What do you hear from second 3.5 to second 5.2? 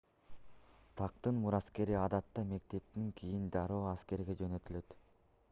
дароо аскерге жөнөтүлөт